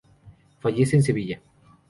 Fallece 0.61 0.95
en 0.95 1.03
Sevilla. 1.03 1.39